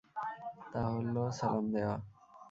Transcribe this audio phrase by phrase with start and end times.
[0.71, 1.93] তা হল সালাম দেয়া।